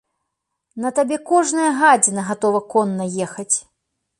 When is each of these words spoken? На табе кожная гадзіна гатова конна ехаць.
На 0.85 0.89
табе 0.99 1.17
кожная 1.31 1.67
гадзіна 1.81 2.21
гатова 2.31 2.63
конна 2.73 3.05
ехаць. 3.27 3.51